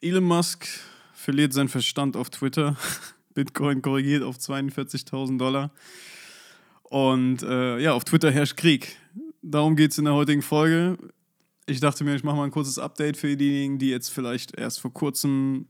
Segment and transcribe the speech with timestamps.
[0.00, 0.68] Elon Musk
[1.12, 2.76] verliert seinen Verstand auf Twitter.
[3.34, 5.72] Bitcoin korrigiert auf 42.000 Dollar.
[6.84, 8.96] Und äh, ja, auf Twitter herrscht Krieg.
[9.42, 10.98] Darum geht es in der heutigen Folge.
[11.66, 14.80] Ich dachte mir, ich mache mal ein kurzes Update für diejenigen, die jetzt vielleicht erst
[14.80, 15.66] vor kurzem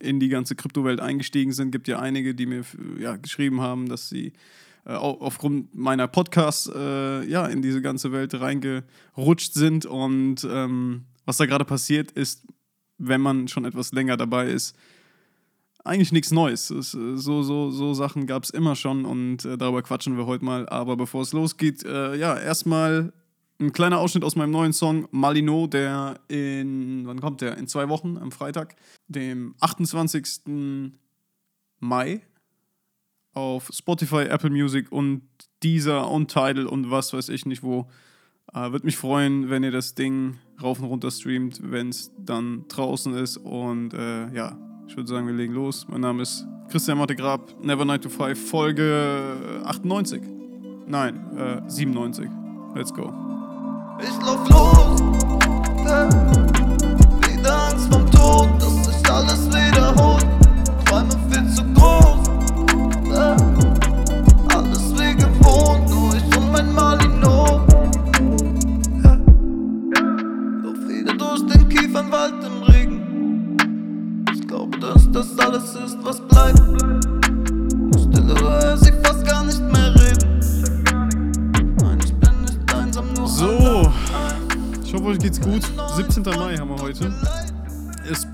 [0.00, 1.70] in die ganze Kryptowelt eingestiegen sind.
[1.70, 2.64] Gibt ja einige, die mir
[2.98, 4.32] ja, geschrieben haben, dass sie
[4.84, 9.86] äh, aufgrund meiner Podcasts äh, ja, in diese ganze Welt reingerutscht sind.
[9.86, 12.44] Und ähm, was da gerade passiert, ist,
[12.98, 14.76] wenn man schon etwas länger dabei ist,
[15.84, 16.70] eigentlich nichts Neues.
[16.70, 20.26] Es, äh, so, so, so Sachen gab es immer schon und äh, darüber quatschen wir
[20.26, 20.68] heute mal.
[20.68, 23.12] Aber bevor es losgeht, äh, ja, erstmal
[23.60, 27.56] ein kleiner Ausschnitt aus meinem neuen Song Malino, der in, wann kommt der?
[27.56, 28.76] In zwei Wochen, am Freitag,
[29.08, 30.42] dem 28.
[31.80, 32.22] Mai
[33.34, 35.22] auf Spotify, Apple Music und
[35.62, 37.88] dieser und Tidal und was weiß ich nicht wo.
[38.54, 42.64] Äh, Würde mich freuen, wenn ihr das Ding rauf und runter streamt, wenn es dann
[42.68, 43.36] draußen ist.
[43.36, 45.86] Und äh, ja, ich würde sagen, wir legen los.
[45.88, 50.22] Mein Name ist Christian Matte Grab, Never 9 to 5, Folge 98.
[50.86, 52.28] Nein, äh, 97.
[52.74, 53.12] Let's go.
[54.00, 55.00] Ich lauf los,
[55.84, 56.08] äh,
[57.28, 60.37] wieder Angst vom Tod, dass sich alles wiederholt.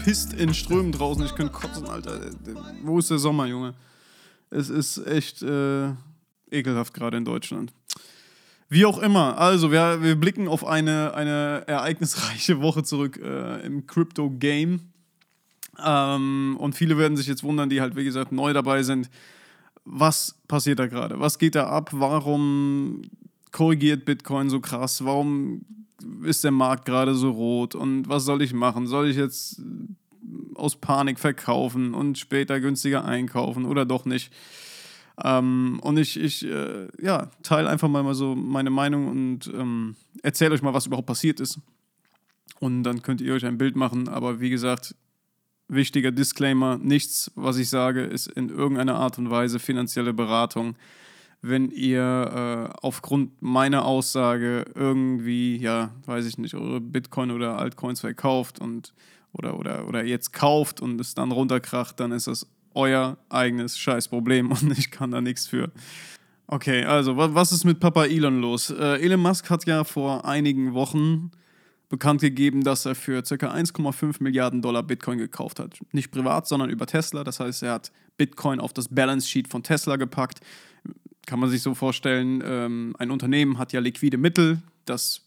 [0.05, 1.25] Pisst in Strömen draußen.
[1.25, 2.21] Ich könnte kotzen, Alter.
[2.83, 3.73] Wo ist der Sommer, Junge?
[4.51, 5.93] Es ist echt äh,
[6.51, 7.73] ekelhaft gerade in Deutschland.
[8.69, 13.87] Wie auch immer, also wir, wir blicken auf eine, eine ereignisreiche Woche zurück äh, im
[13.87, 14.81] Crypto-Game.
[15.83, 19.09] Ähm, und viele werden sich jetzt wundern, die halt, wie gesagt, neu dabei sind.
[19.87, 21.19] Was passiert da gerade?
[21.19, 21.91] Was geht da ab?
[21.93, 23.03] Warum
[23.53, 25.05] korrigiert Bitcoin so krass?
[25.05, 25.65] Warum
[26.23, 27.75] ist der Markt gerade so rot?
[27.75, 28.87] Und was soll ich machen?
[28.87, 29.61] Soll ich jetzt
[30.57, 34.33] aus Panik verkaufen und später günstiger einkaufen oder doch nicht?
[35.23, 39.95] Ähm, und ich, ich äh, ja, teile einfach mal, mal so meine Meinung und ähm,
[40.23, 41.61] erzähle euch mal, was überhaupt passiert ist.
[42.59, 44.09] Und dann könnt ihr euch ein Bild machen.
[44.09, 44.95] Aber wie gesagt,
[45.69, 50.77] wichtiger Disclaimer: nichts, was ich sage, ist in irgendeiner Art und Weise finanzielle Beratung.
[51.43, 58.01] Wenn ihr äh, aufgrund meiner Aussage irgendwie, ja, weiß ich nicht, eure Bitcoin oder Altcoins
[58.01, 58.95] verkauft und
[59.35, 64.51] oder, oder, oder jetzt kauft und es dann runterkracht, dann ist das euer eigenes Scheißproblem
[64.51, 65.71] und ich kann da nichts für.
[66.47, 68.71] Okay, also was ist mit Papa Elon los?
[68.71, 71.31] Äh, Elon Musk hat ja vor einigen Wochen
[71.89, 73.35] bekannt gegeben, dass er für ca.
[73.35, 75.79] 1,5 Milliarden Dollar Bitcoin gekauft hat.
[75.93, 77.25] Nicht privat, sondern über Tesla.
[77.25, 80.41] Das heißt, er hat Bitcoin auf das Balance Sheet von Tesla gepackt.
[81.27, 85.24] Kann man sich so vorstellen, ähm, ein Unternehmen hat ja liquide Mittel, das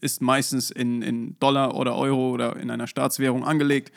[0.00, 3.92] ist meistens in, in Dollar oder Euro oder in einer Staatswährung angelegt.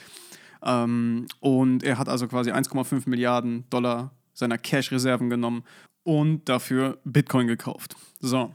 [0.64, 5.64] Ähm, und er hat also quasi 1,5 Milliarden Dollar seiner Cash-Reserven genommen
[6.04, 7.96] und dafür Bitcoin gekauft.
[8.20, 8.54] So.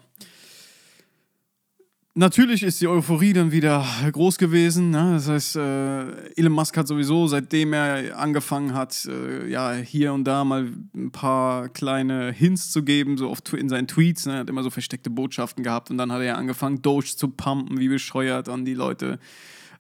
[2.16, 4.91] Natürlich ist die Euphorie dann wieder groß gewesen.
[4.91, 5.14] Ne?
[5.14, 10.22] Das heißt, äh, Elon Musk hat sowieso, seitdem er angefangen hat, äh, ja, hier und
[10.22, 14.26] da mal ein paar kleine Hints zu geben, so oft in seinen Tweets.
[14.26, 14.34] Ne?
[14.34, 17.30] Er hat immer so versteckte Botschaften gehabt und dann hat er ja angefangen, Doge zu
[17.30, 19.19] pumpen, wie bescheuert an die Leute.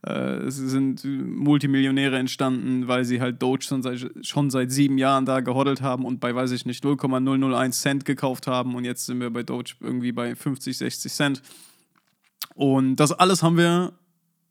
[0.04, 5.24] Äh, es sind Multimillionäre entstanden, weil sie halt Doge schon seit, schon seit sieben Jahren
[5.24, 9.20] da gehoddelt haben und bei, weiß ich nicht, 0,001 Cent gekauft haben und jetzt sind
[9.20, 11.42] wir bei Doge irgendwie bei 50, 60 Cent.
[12.54, 13.92] Und das alles haben wir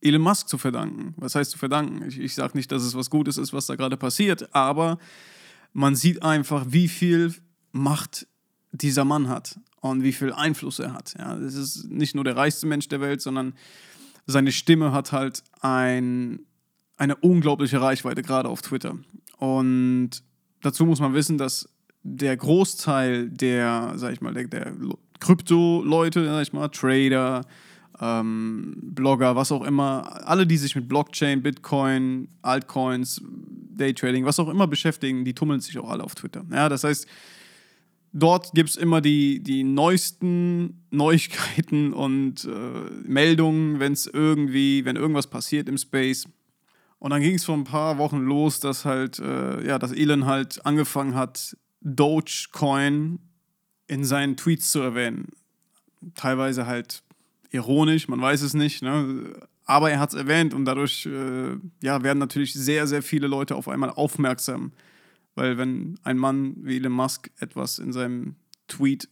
[0.01, 1.13] Elon Musk zu verdanken.
[1.17, 2.05] Was heißt zu verdanken?
[2.07, 4.99] Ich, ich sage nicht, dass es was Gutes ist, was da gerade passiert, aber
[5.71, 7.33] man sieht einfach, wie viel
[7.71, 8.27] Macht
[8.71, 11.15] dieser Mann hat und wie viel Einfluss er hat.
[11.17, 13.53] Ja, das ist nicht nur der reichste Mensch der Welt, sondern
[14.25, 16.45] seine Stimme hat halt ein,
[16.97, 18.97] eine unglaubliche Reichweite, gerade auf Twitter.
[19.37, 20.11] Und
[20.61, 21.69] dazu muss man wissen, dass
[22.03, 24.73] der Großteil der, sag ich mal, der, der
[25.19, 27.45] Krypto-Leute, sag ich mal, Trader,
[28.03, 33.21] ähm, Blogger, was auch immer, alle, die sich mit Blockchain, Bitcoin, Altcoins,
[33.75, 36.43] Daytrading, was auch immer beschäftigen, die tummeln sich auch alle auf Twitter.
[36.51, 37.07] Ja, das heißt,
[38.11, 44.97] dort gibt es immer die, die neuesten Neuigkeiten und äh, Meldungen, wenn es irgendwie, wenn
[44.97, 46.27] irgendwas passiert im Space.
[46.99, 50.25] Und dann ging es vor ein paar Wochen los, dass halt, äh, ja, dass Elon
[50.25, 53.19] halt angefangen hat, Dogecoin
[53.87, 55.27] in seinen Tweets zu erwähnen.
[56.15, 57.02] Teilweise halt
[57.53, 58.81] ironisch, man weiß es nicht.
[58.81, 59.33] Ne?
[59.65, 63.55] Aber er hat es erwähnt und dadurch äh, ja, werden natürlich sehr, sehr viele Leute
[63.55, 64.73] auf einmal aufmerksam.
[65.35, 68.35] Weil wenn ein Mann wie Elon Musk etwas in seinem
[68.67, 69.07] Tweet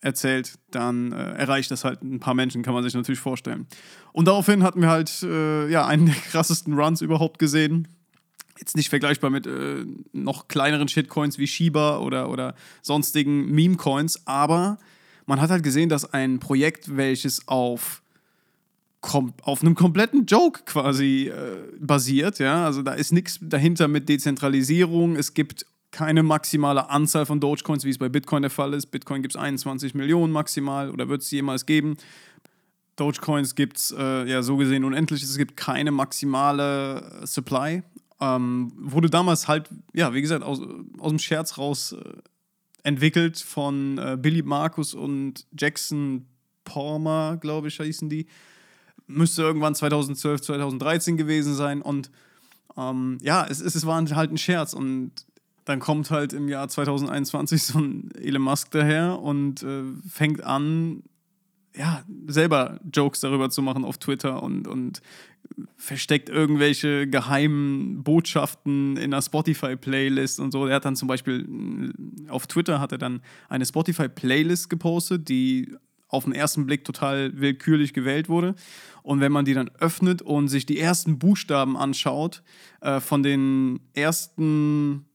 [0.00, 3.66] erzählt, dann äh, erreicht das halt ein paar Menschen, kann man sich natürlich vorstellen.
[4.12, 7.88] Und daraufhin hatten wir halt äh, ja, einen der krassesten Runs überhaupt gesehen.
[8.58, 14.78] Jetzt nicht vergleichbar mit äh, noch kleineren Shitcoins wie Shiba oder, oder sonstigen Meme-Coins, aber
[15.26, 18.02] man hat halt gesehen, dass ein Projekt, welches auf,
[19.00, 25.16] auf einem kompletten Joke quasi äh, basiert, ja, also da ist nichts dahinter mit Dezentralisierung,
[25.16, 28.86] es gibt keine maximale Anzahl von Dogecoins, wie es bei Bitcoin der Fall ist.
[28.86, 31.96] Bitcoin gibt es 21 Millionen maximal oder wird es jemals geben.
[32.96, 35.22] Dogecoins gibt es äh, ja so gesehen unendlich.
[35.22, 37.82] Es gibt keine maximale äh, Supply.
[38.20, 40.60] Ähm, wurde damals halt, ja, wie gesagt, aus,
[40.98, 41.98] aus dem Scherz raus äh,
[42.82, 46.26] entwickelt von äh, Billy Markus und Jackson
[46.64, 48.26] Palmer, glaube ich, hießen die.
[49.06, 51.82] Müsste irgendwann 2012, 2013 gewesen sein.
[51.82, 52.10] Und
[52.76, 54.72] ähm, ja, es, es war halt ein Scherz.
[54.72, 55.12] Und
[55.64, 61.02] dann kommt halt im Jahr 2021 so ein Elon Musk daher und äh, fängt an,
[61.74, 65.00] ja, selber Jokes darüber zu machen auf Twitter und, und
[65.76, 70.66] versteckt irgendwelche geheimen Botschaften in einer Spotify-Playlist und so.
[70.66, 71.92] Er hat dann zum Beispiel
[72.28, 75.74] auf Twitter hat er dann eine Spotify-Playlist gepostet, die
[76.08, 78.54] auf den ersten Blick total willkürlich gewählt wurde.
[79.02, 82.42] Und wenn man die dann öffnet und sich die ersten Buchstaben anschaut,
[82.80, 85.06] äh, von den ersten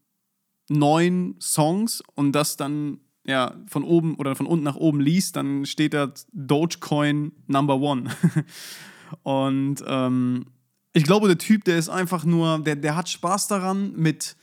[0.68, 5.66] neun Songs und das dann ja von oben oder von unten nach oben liest, dann
[5.66, 8.10] steht da Dogecoin Number One.
[9.22, 10.46] und ähm,
[10.92, 14.36] ich glaube, der Typ, der ist einfach nur, der, der hat Spaß daran, mit,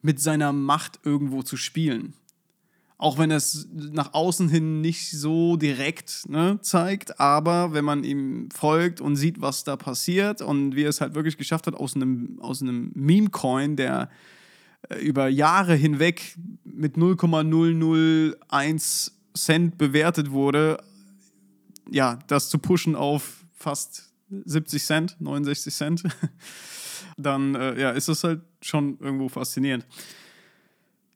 [0.00, 2.14] mit seiner Macht irgendwo zu spielen.
[2.98, 8.48] Auch wenn es nach außen hin nicht so direkt ne, zeigt, aber wenn man ihm
[8.54, 11.96] folgt und sieht, was da passiert und wie er es halt wirklich geschafft hat, aus
[11.96, 14.08] einem, aus einem Meme-Coin, der
[14.88, 20.78] äh, über Jahre hinweg mit 0,001 Cent bewertet wurde,
[21.90, 24.12] ja, das zu pushen auf fast
[24.44, 26.02] 70 Cent, 69 Cent,
[27.16, 29.86] dann äh, ja, ist das halt schon irgendwo faszinierend.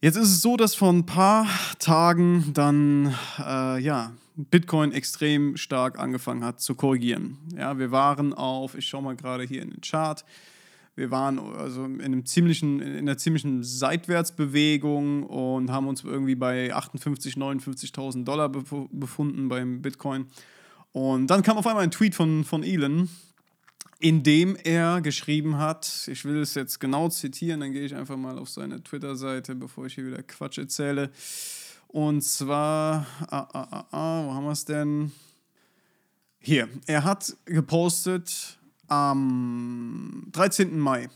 [0.03, 1.49] Jetzt ist es so, dass vor ein paar
[1.79, 7.39] Tagen dann äh, ja, Bitcoin extrem stark angefangen hat zu korrigieren.
[7.57, 10.25] Ja, wir waren auf, ich schaue mal gerade hier in den Chart,
[10.97, 16.75] wir waren also in, einem ziemlichen, in einer ziemlichen Seitwärtsbewegung und haben uns irgendwie bei
[16.75, 20.27] 58.000, 59.000 Dollar befunden beim Bitcoin.
[20.97, 23.11] Und dann kam auf einmal ein Tweet von, von Elon,
[23.99, 28.17] in dem er geschrieben hat, ich will es jetzt genau zitieren, dann gehe ich einfach
[28.17, 31.11] mal auf seine Twitter-Seite, bevor ich hier wieder Quatsch erzähle.
[31.89, 35.13] Und zwar, ah, ah, ah, ah wo haben wir es denn?
[36.39, 38.57] Hier, er hat gepostet,
[38.89, 40.79] am 13.
[40.79, 41.11] Mai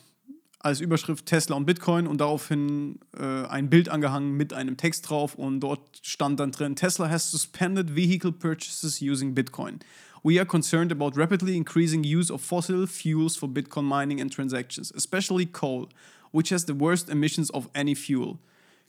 [0.60, 5.34] als Überschrift Tesla und Bitcoin und daraufhin äh, ein Bild angehangen mit einem Text drauf
[5.34, 9.80] und dort stand dann drin, Tesla has suspended vehicle purchases using Bitcoin.
[10.22, 14.92] We are concerned about rapidly increasing use of fossil fuels for Bitcoin mining and transactions,
[14.94, 15.88] especially coal,
[16.30, 18.38] which has the worst emissions of any fuel.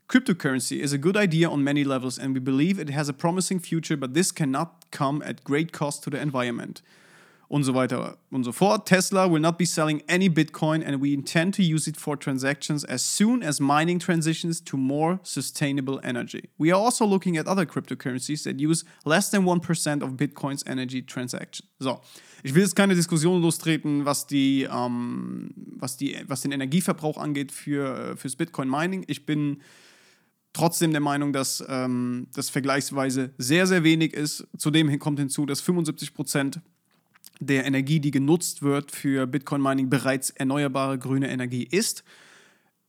[0.09, 3.59] Cryptocurrency is a good idea on many levels and we believe it has a promising
[3.59, 6.81] future, but this cannot come at great cost to the environment
[7.51, 8.87] und so weiter und so fort.
[8.87, 12.85] Tesla will not be selling any Bitcoin and we intend to use it for transactions
[12.85, 16.49] as soon as mining transitions to more sustainable energy.
[16.57, 21.01] We are also looking at other cryptocurrencies that use less than 1% of Bitcoins energy
[21.01, 21.67] transaction.
[21.79, 21.99] So,
[22.41, 27.51] ich will jetzt keine Diskussion lostreten, was, die, ähm, was, die, was den Energieverbrauch angeht
[27.51, 29.03] für, fürs Bitcoin-Mining.
[29.07, 29.61] Ich bin
[30.53, 34.47] trotzdem der Meinung, dass ähm, das vergleichsweise sehr, sehr wenig ist.
[34.57, 36.61] Zudem kommt hinzu, dass 75 Prozent
[37.41, 42.03] der Energie, die genutzt wird für Bitcoin-Mining, bereits erneuerbare grüne Energie ist.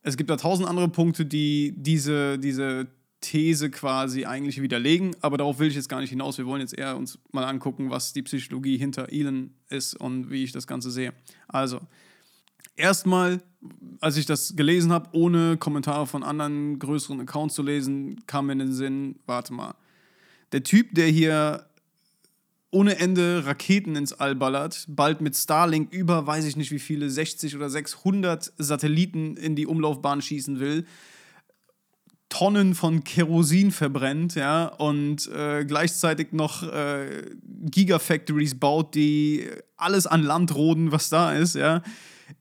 [0.03, 2.89] Es gibt da tausend andere Punkte, die diese, diese
[3.23, 6.37] These quasi eigentlich widerlegen, aber darauf will ich jetzt gar nicht hinaus.
[6.39, 10.45] Wir wollen jetzt eher uns mal angucken, was die Psychologie hinter Elon ist und wie
[10.45, 11.15] ich das Ganze sehe.
[11.49, 11.81] Also,
[12.77, 13.41] erstmal,
[14.01, 18.53] als ich das gelesen habe, ohne Kommentare von anderen größeren Accounts zu lesen, kam mir
[18.53, 19.75] in den Sinn, warte mal,
[20.51, 21.65] der Typ, der hier
[22.73, 27.11] ohne Ende Raketen ins All ballert, bald mit Starlink über, weiß ich nicht wie viele,
[27.11, 30.87] 60 oder 600 Satelliten in die Umlaufbahn schießen will,
[32.31, 40.23] Tonnen von Kerosin verbrennt, ja, und äh, gleichzeitig noch äh, Gigafactories baut, die alles an
[40.23, 41.83] Land roden, was da ist, ja,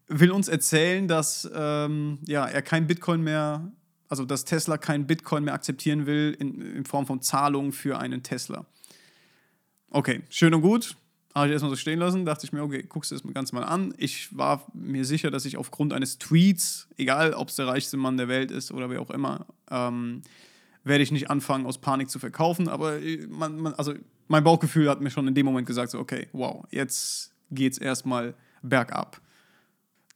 [0.08, 3.70] will uns erzählen, dass ähm, ja, er kein Bitcoin mehr,
[4.08, 8.24] also dass Tesla kein Bitcoin mehr akzeptieren will in, in Form von Zahlungen für einen
[8.24, 8.66] Tesla.
[9.94, 10.96] Okay, schön und gut.
[11.36, 13.64] Habe ich erstmal so stehen lassen, dachte ich mir, okay, guckst du das ganz mal
[13.64, 13.94] an.
[13.98, 18.16] Ich war mir sicher, dass ich aufgrund eines Tweets, egal ob es der reichste Mann
[18.16, 20.22] der Welt ist oder wer auch immer, ähm,
[20.86, 22.70] werde ich nicht anfangen, aus Panik zu verkaufen.
[22.70, 23.94] Aber äh, man, man, also
[24.30, 28.34] mein Bauchgefühl hat mir schon in dem Moment gesagt, so, okay, wow, jetzt geht's erstmal
[28.62, 29.20] bergab.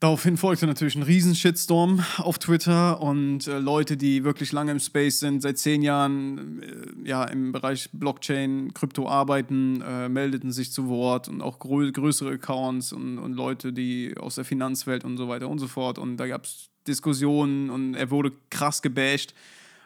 [0.05, 5.19] Daraufhin folgte natürlich ein Riesen-Shitstorm auf Twitter und äh, Leute, die wirklich lange im Space
[5.19, 10.89] sind, seit zehn Jahren äh, ja, im Bereich Blockchain, Krypto arbeiten, äh, meldeten sich zu
[10.89, 15.27] Wort und auch grö größere Accounts und, und Leute, die aus der Finanzwelt und so
[15.27, 15.97] weiter und so fort.
[15.97, 19.33] Und da gab es Diskussionen und er wurde krass gebasht,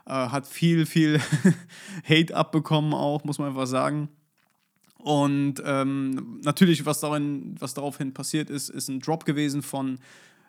[0.06, 1.22] äh, hat viel, viel
[2.04, 4.10] Hate abbekommen auch, muss man einfach sagen.
[5.00, 9.98] Und ähm, natürlich, was, darin, was daraufhin passiert ist, ist ein Drop gewesen von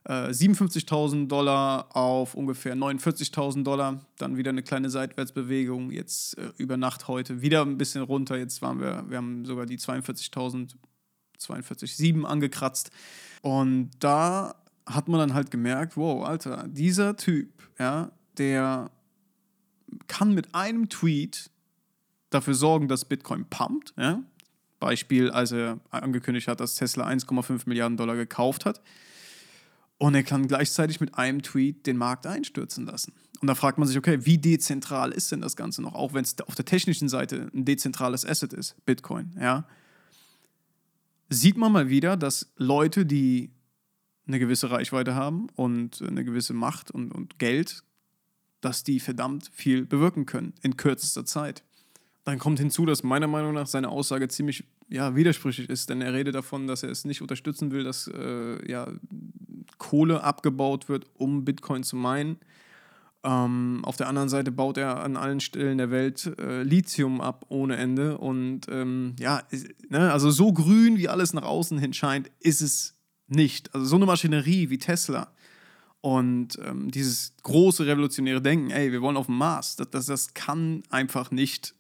[0.05, 4.01] äh, 57.000 Dollar auf ungefähr 49.000 Dollar.
[4.19, 5.93] Dann wieder eine kleine Seitwärtsbewegung.
[5.93, 8.37] Jetzt äh, über Nacht heute wieder ein bisschen runter.
[8.37, 10.75] Jetzt waren wir, wir haben sogar die 42.000,
[11.41, 12.91] 42,7 angekratzt.
[13.43, 18.91] Und da hat man dann halt gemerkt, wow, Alter, dieser Typ, ja, der
[20.09, 21.51] kann mit einem Tweet
[22.31, 24.23] dafür sorgen, dass Bitcoin pumpt, ja,
[24.81, 28.81] Beispiel, als er angekündigt hat, dass Tesla 1,5 Milliarden Dollar gekauft hat.
[29.99, 33.13] Und er kann gleichzeitig mit einem Tweet den Markt einstürzen lassen.
[33.41, 35.95] Und da fragt man sich, okay, wie dezentral ist denn das Ganze noch?
[35.95, 39.67] Auch wenn es auf der technischen Seite ein dezentrales Asset ist, Bitcoin, ja.
[41.29, 43.53] Sieht man mal wieder, dass Leute, die
[44.27, 47.83] eine gewisse Reichweite haben und eine gewisse Macht und, und Geld,
[48.61, 51.65] dass die verdammt viel bewirken können in kürzester Zeit.
[52.25, 56.13] Dann kommt hinzu, dass meiner Meinung nach seine Aussage ziemlich ja, widersprüchlich ist, denn er
[56.13, 58.89] redet davon, dass er es nicht unterstützen will, dass äh, ja,
[59.79, 62.39] Kohle abgebaut wird, um Bitcoin zu meinen.
[63.23, 67.47] Ähm, auf der anderen Seite baut er an allen Stellen der Welt äh, Lithium ab
[67.49, 68.19] ohne Ende.
[68.19, 69.43] Und ähm, ja,
[69.89, 72.97] ne, also so grün, wie alles nach außen hin scheint, ist es
[73.29, 73.73] nicht.
[73.75, 75.33] Also so eine Maschinerie wie Tesla
[76.01, 80.35] und ähm, dieses große revolutionäre Denken, ey, wir wollen auf den Mars, das, das, das
[80.35, 81.75] kann einfach nicht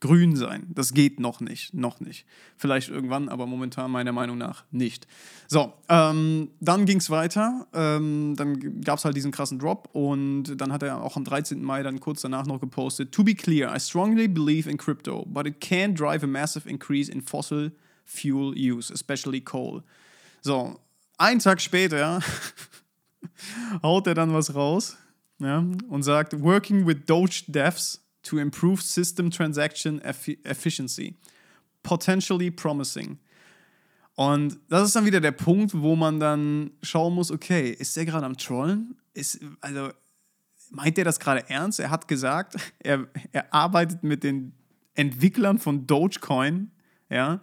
[0.00, 0.66] grün sein.
[0.74, 2.26] Das geht noch nicht, noch nicht.
[2.56, 5.06] Vielleicht irgendwann, aber momentan meiner Meinung nach nicht.
[5.48, 7.66] So, ähm, dann ging es weiter.
[7.72, 11.62] Ähm, dann gab es halt diesen krassen Drop und dann hat er auch am 13.
[11.62, 15.46] Mai dann kurz danach noch gepostet: To be clear, I strongly believe in crypto, but
[15.46, 17.72] it can drive a massive increase in fossil
[18.04, 19.82] fuel use, especially coal.
[20.42, 20.78] So,
[21.16, 22.20] einen Tag später
[23.82, 24.96] haut er dann was raus
[25.38, 30.00] ja, und sagt: Working with Doge devs to improve system transaction
[30.44, 31.14] efficiency.
[31.82, 33.18] Potentially promising.
[34.16, 38.06] Und das ist dann wieder der Punkt, wo man dann schauen muss, okay, ist der
[38.06, 38.96] gerade am Trollen?
[39.12, 39.90] Ist, also,
[40.70, 41.80] meint der das gerade ernst?
[41.80, 44.54] Er hat gesagt, er, er arbeitet mit den
[44.94, 46.70] Entwicklern von Dogecoin,
[47.10, 47.42] ja,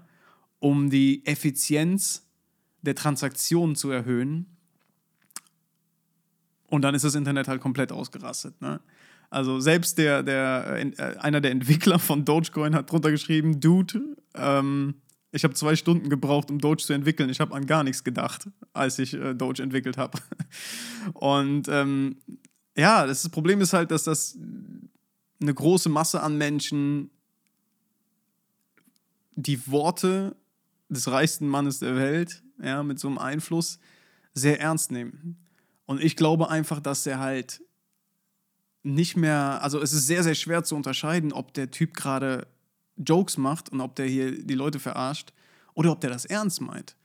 [0.60, 2.28] um die Effizienz
[2.82, 4.48] der Transaktionen zu erhöhen.
[6.68, 8.60] Und dann ist das Internet halt komplett ausgerastet.
[8.62, 8.82] Ne?
[9.34, 14.94] Also selbst der, der, äh, einer der Entwickler von Dogecoin hat drunter geschrieben, Dude, ähm,
[15.32, 17.32] ich habe zwei Stunden gebraucht, um Doge zu entwickeln.
[17.32, 20.20] Ich habe an gar nichts gedacht, als ich äh, Doge entwickelt habe.
[21.13, 22.18] Und ähm,
[22.78, 24.38] ja, das, das Problem ist halt, dass das
[25.42, 27.10] eine große Masse an Menschen
[29.36, 30.36] die Worte
[30.90, 33.80] des reichsten Mannes der Welt, ja, mit so einem Einfluss,
[34.36, 35.38] sehr ernst nehmen.
[35.88, 37.63] Und ich glaube einfach, dass er halt
[38.84, 42.48] nicht mehr, also es ist sehr, sehr schwer zu unterscheiden, ob der Typ gerade
[42.98, 45.34] Jokes macht und ob der hier die Leute verarscht
[45.74, 46.96] oder ob der das ernst meint.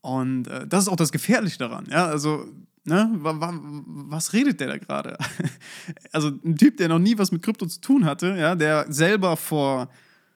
[0.00, 1.86] Und äh, das ist auch das Gefährliche daran.
[1.88, 2.46] Ja, also,
[2.84, 5.16] ne, was redet der da gerade?
[6.12, 9.36] also ein Typ, der noch nie was mit Krypto zu tun hatte, ja, der selber
[9.36, 9.88] vor,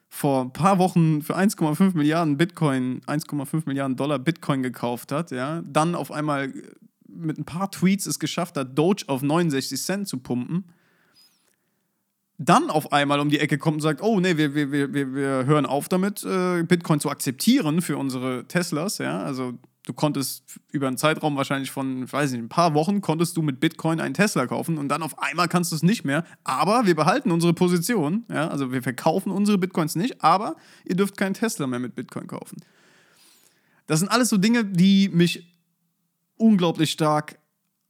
[0.09, 5.63] vor ein paar Wochen für 1,5 Milliarden Bitcoin, 1,5 Milliarden Dollar Bitcoin gekauft hat, ja,
[5.67, 6.53] dann auf einmal
[7.09, 10.65] mit ein paar Tweets es geschafft hat, Doge auf 69 Cent zu pumpen,
[12.39, 15.47] dann auf einmal um die Ecke kommt und sagt, oh nee, wir, wir, wir, wir
[15.47, 19.55] hören auf damit, äh, Bitcoin zu akzeptieren für unsere Teslas, ja, also
[19.87, 23.43] du konntest über einen Zeitraum wahrscheinlich von, ich weiß nicht, ein paar Wochen konntest du
[23.43, 26.87] mit Bitcoin einen Tesla kaufen und dann auf einmal kannst du es nicht mehr, aber
[26.87, 31.35] wir behalten unsere Position, ja, also wir verkaufen unsere Bitcoins nicht, aber ihr dürft keinen
[31.35, 32.59] Tesla mehr mit Bitcoin kaufen.
[33.87, 35.56] Das sind alles so Dinge, die mich
[36.37, 37.39] unglaublich stark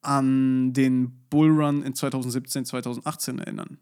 [0.03, 3.79] an den Bullrun in 2017, 2018 erinnern.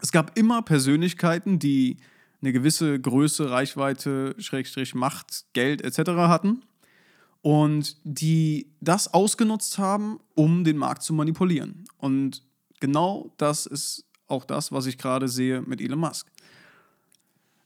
[0.00, 1.98] Es gab immer Persönlichkeiten, die
[2.40, 6.10] eine gewisse Größe, Reichweite, Schrägstrich, Macht, Geld etc.
[6.12, 6.62] hatten
[7.42, 11.84] und die das ausgenutzt haben, um den Markt zu manipulieren.
[11.98, 12.42] Und
[12.80, 16.29] genau das ist auch das, was ich gerade sehe mit Elon Musk.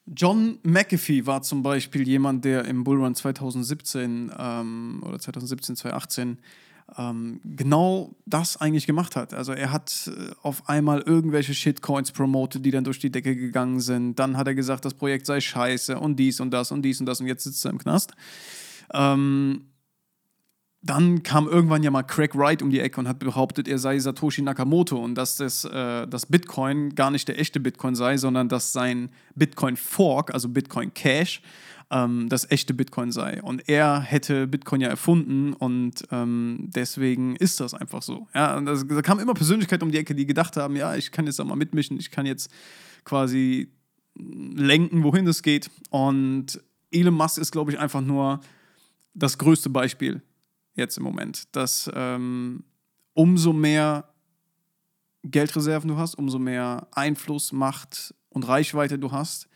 [0.06, 6.38] John McAfee war zum Beispiel jemand, der im Bullrun 2017 ähm, oder 2017, 2018
[6.98, 9.32] ähm, genau das eigentlich gemacht hat.
[9.32, 13.80] Also er hat äh, auf einmal irgendwelche Shitcoins promotet, die dann durch die Decke gegangen
[13.80, 14.18] sind.
[14.18, 17.06] Dann hat er gesagt, das Projekt sei scheiße und dies und das und dies und
[17.06, 18.12] das und jetzt sitzt er im Knast.
[18.92, 19.66] Ähm,
[20.84, 23.98] dann kam irgendwann ja mal Craig Wright um die Ecke und hat behauptet, er sei
[23.98, 28.50] Satoshi Nakamoto und dass das, äh, das Bitcoin gar nicht der echte Bitcoin sei, sondern
[28.50, 31.40] dass sein Bitcoin Fork, also Bitcoin Cash,
[31.90, 33.42] ähm, das echte Bitcoin sei.
[33.42, 38.28] Und er hätte Bitcoin ja erfunden und ähm, deswegen ist das einfach so.
[38.34, 41.24] Ja, das, da kam immer Persönlichkeiten um die Ecke, die gedacht haben, ja, ich kann
[41.24, 42.50] jetzt auch mal mitmischen, ich kann jetzt
[43.04, 43.72] quasi
[44.14, 45.70] lenken, wohin es geht.
[45.88, 46.60] Und
[46.90, 48.40] Elon Musk ist, glaube ich, einfach nur
[49.14, 50.20] das größte Beispiel
[50.74, 52.64] jetzt im Moment, dass ähm,
[53.14, 54.08] umso mehr
[55.22, 59.48] Geldreserven du hast, umso mehr Einfluss, Macht und Reichweite du hast,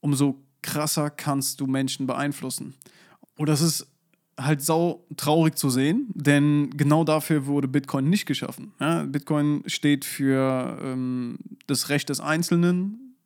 [0.00, 2.74] umso krasser kannst du Menschen beeinflussen.
[3.36, 3.86] Und das ist
[4.38, 8.72] halt sau traurig zu sehen, denn genau dafür wurde Bitcoin nicht geschaffen.
[8.80, 13.16] Ja, Bitcoin steht für ähm, das Recht des Einzelnen,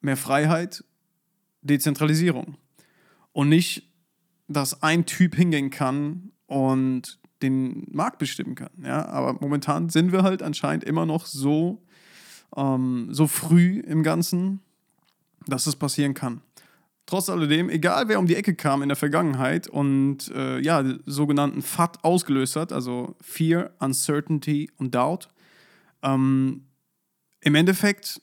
[0.00, 0.84] mehr Freiheit,
[1.62, 2.56] Dezentralisierung.
[3.32, 3.90] Und nicht,
[4.48, 8.70] dass ein Typ hingehen kann und den Markt bestimmen kann.
[8.82, 9.06] Ja?
[9.06, 11.82] Aber momentan sind wir halt anscheinend immer noch so,
[12.56, 14.60] ähm, so früh im Ganzen,
[15.46, 16.40] dass es passieren kann.
[17.04, 21.62] Trotz alledem, egal wer um die Ecke kam in der Vergangenheit und äh, ja, sogenannten
[21.62, 25.28] FAT ausgelöst hat, also Fear, Uncertainty und Doubt,
[26.02, 26.64] ähm,
[27.40, 28.20] im Endeffekt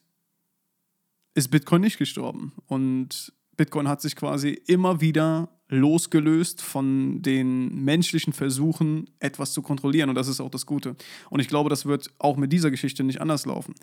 [1.33, 2.53] ist Bitcoin nicht gestorben.
[2.67, 10.09] Und Bitcoin hat sich quasi immer wieder losgelöst von den menschlichen Versuchen, etwas zu kontrollieren.
[10.09, 10.95] Und das ist auch das Gute.
[11.29, 13.73] Und ich glaube, das wird auch mit dieser Geschichte nicht anders laufen.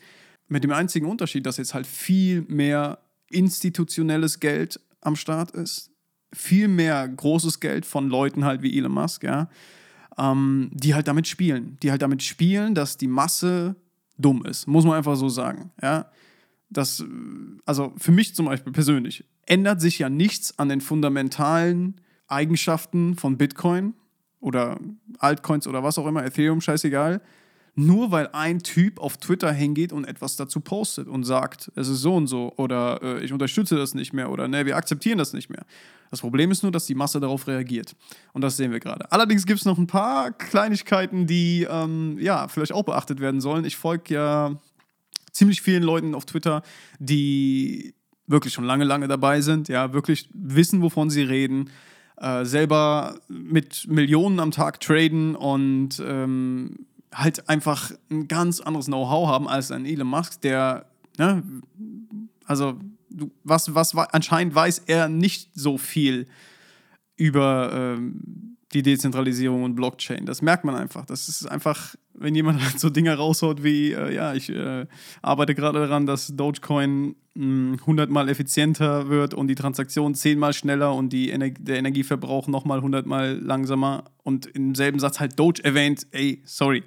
[0.48, 2.98] Mit dem einzigen Unterschied, dass jetzt halt viel mehr
[3.30, 5.90] institutionelles Geld am Start ist,
[6.32, 9.48] viel mehr großes Geld von Leuten halt wie Elon Musk, ja,
[10.18, 11.76] ähm, die halt damit spielen.
[11.82, 13.76] Die halt damit spielen, dass die Masse
[14.18, 14.66] dumm ist.
[14.66, 16.10] Muss man einfach so sagen, ja.
[16.72, 17.04] Das,
[17.64, 23.36] also für mich zum Beispiel persönlich, ändert sich ja nichts an den fundamentalen Eigenschaften von
[23.36, 23.94] Bitcoin
[24.40, 24.78] oder
[25.18, 27.20] Altcoins oder was auch immer, Ethereum, scheißegal.
[27.76, 32.00] Nur weil ein Typ auf Twitter hingeht und etwas dazu postet und sagt, es ist
[32.00, 35.32] so und so oder äh, ich unterstütze das nicht mehr oder ne, wir akzeptieren das
[35.32, 35.64] nicht mehr.
[36.10, 37.94] Das Problem ist nur, dass die Masse darauf reagiert.
[38.32, 39.10] Und das sehen wir gerade.
[39.12, 43.64] Allerdings gibt es noch ein paar Kleinigkeiten, die ähm, ja vielleicht auch beachtet werden sollen.
[43.64, 44.60] Ich folge ja
[45.30, 46.62] ziemlich vielen Leuten auf Twitter,
[46.98, 47.94] die
[48.30, 51.70] wirklich schon lange, lange dabei sind, ja, wirklich wissen, wovon sie reden,
[52.16, 59.28] äh, selber mit Millionen am Tag traden und ähm, halt einfach ein ganz anderes Know-how
[59.28, 60.86] haben als ein Elon Musk, der,
[61.18, 61.42] ne,
[62.44, 62.78] also
[63.42, 66.28] was, was anscheinend weiß er nicht so viel
[67.16, 70.26] über ähm, die Dezentralisierung und Blockchain.
[70.26, 71.04] Das merkt man einfach.
[71.04, 74.86] Das ist einfach, wenn jemand so Dinge raushaut wie, äh, ja, ich äh,
[75.22, 80.52] arbeite gerade daran, dass Dogecoin mh, 100 mal effizienter wird und die Transaktion 10 mal
[80.52, 85.38] schneller und die Ener der Energieverbrauch nochmal 100 mal langsamer und im selben Satz halt
[85.38, 86.84] Doge erwähnt, ey, sorry.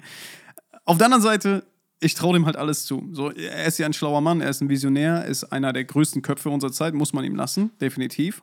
[0.86, 1.66] Auf der anderen Seite,
[2.00, 3.10] ich traue dem halt alles zu.
[3.12, 6.22] So, er ist ja ein schlauer Mann, er ist ein Visionär, ist einer der größten
[6.22, 8.42] Köpfe unserer Zeit, muss man ihm lassen, definitiv.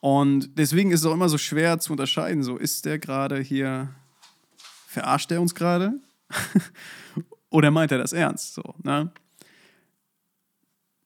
[0.00, 2.42] Und deswegen ist es auch immer so schwer zu unterscheiden.
[2.42, 3.94] So, ist der gerade hier,
[4.86, 5.92] verarscht er uns gerade?
[7.50, 8.54] Oder meint er das ernst?
[8.54, 9.12] So, ne?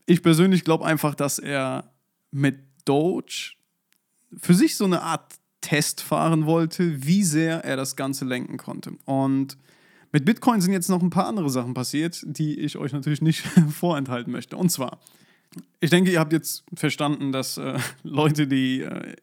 [0.06, 1.90] Ich persönlich glaube einfach, dass er
[2.30, 3.52] mit Doge
[4.36, 8.92] für sich so eine Art Test fahren wollte, wie sehr er das Ganze lenken konnte.
[9.06, 9.56] Und
[10.12, 13.40] mit Bitcoin sind jetzt noch ein paar andere Sachen passiert, die ich euch natürlich nicht
[13.70, 14.56] vorenthalten möchte.
[14.56, 15.00] Und zwar,
[15.80, 19.14] ich denke, ihr habt jetzt verstanden, dass äh, Leute, die äh,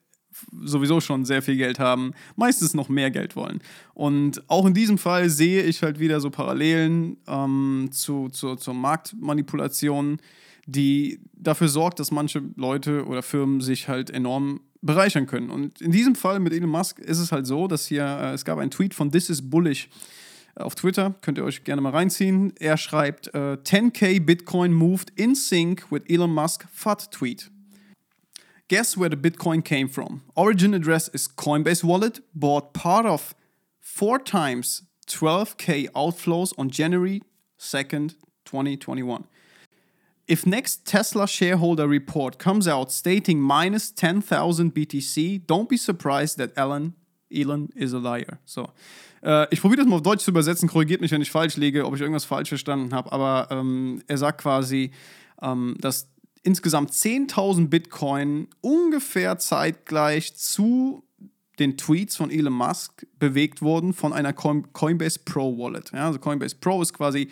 [0.63, 3.60] sowieso schon sehr viel Geld haben, meistens noch mehr Geld wollen.
[3.94, 8.74] Und auch in diesem Fall sehe ich halt wieder so Parallelen ähm, zu, zu, zur
[8.74, 10.17] Marktmanipulation,
[10.65, 15.50] die dafür sorgt, dass manche Leute oder Firmen sich halt enorm bereichern können.
[15.50, 18.46] Und in diesem Fall mit Elon Musk ist es halt so, dass hier, äh, es
[18.46, 19.89] gab einen Tweet von This is Bullish
[20.56, 22.54] auf Twitter, könnt ihr euch gerne mal reinziehen.
[22.60, 27.52] Er schreibt, äh, 10k Bitcoin moved in sync with Elon Musk FUD tweet.
[28.68, 30.22] Guess where the Bitcoin came from?
[30.36, 33.36] Origin address is Coinbase wallet, bought part of
[33.82, 37.22] four times 12k outflows on January
[37.60, 39.26] 2nd, 2021.
[40.28, 46.54] If next Tesla shareholder report comes out stating minus 10,000 BTC, don't be surprised that
[46.56, 46.94] Elon,
[47.36, 48.40] Elon is a liar.
[48.46, 48.72] So,
[49.23, 51.86] Äh, ich probiere das mal auf Deutsch zu übersetzen, korrigiert mich, wenn ich falsch liege,
[51.86, 53.12] ob ich irgendwas falsch verstanden habe.
[53.12, 54.91] Aber ähm, er sagt quasi,
[55.41, 56.07] ähm, dass
[56.43, 61.03] insgesamt 10.000 Bitcoin ungefähr zeitgleich zu
[61.60, 65.91] den Tweets von Elon Musk bewegt wurden von einer Coinbase Pro Wallet.
[65.93, 67.29] Ja, also Coinbase Pro ist quasi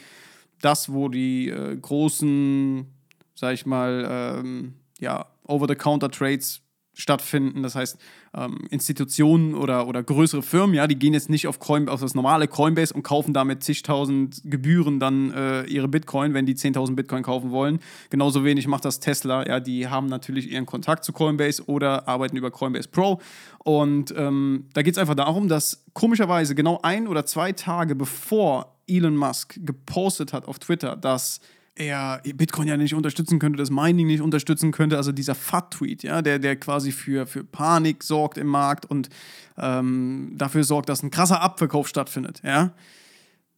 [0.61, 2.85] das, wo die äh, großen,
[3.33, 6.61] sag ich mal, ähm, ja, Over-the-Counter-Trades
[6.99, 7.63] stattfinden.
[7.63, 7.97] Das heißt,
[8.35, 12.13] ähm, Institutionen oder, oder größere Firmen, ja, die gehen jetzt nicht auf, Coin, auf das
[12.13, 17.23] normale Coinbase und kaufen damit zigtausend Gebühren dann äh, ihre Bitcoin, wenn die 10.000 Bitcoin
[17.23, 17.79] kaufen wollen.
[18.09, 19.47] Genauso wenig macht das Tesla.
[19.47, 23.19] Ja, die haben natürlich ihren Kontakt zu Coinbase oder arbeiten über Coinbase Pro.
[23.59, 28.75] Und ähm, da geht es einfach darum, dass komischerweise genau ein oder zwei Tage bevor
[28.87, 31.39] Elon Musk gepostet hat auf Twitter, dass
[31.79, 36.21] er Bitcoin ja nicht unterstützen könnte, das Mining nicht unterstützen könnte, also dieser FAT-Tweet, ja,
[36.21, 39.09] der, der quasi für, für Panik sorgt im Markt und
[39.57, 42.73] ähm, dafür sorgt, dass ein krasser Abverkauf stattfindet, ja.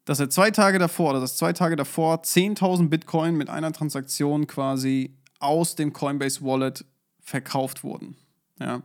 [0.06, 4.46] Dass er zwei Tage davor, oder dass zwei Tage davor 10.000 Bitcoin mit einer Transaktion
[4.46, 6.86] quasi aus dem Coinbase Wallet
[7.22, 8.16] verkauft wurden,
[8.60, 8.84] ja.